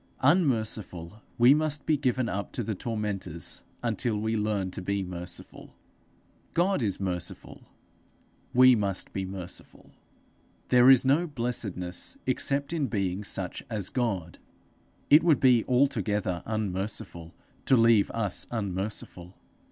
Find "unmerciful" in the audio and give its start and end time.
0.23-1.21, 16.47-17.35, 18.49-19.35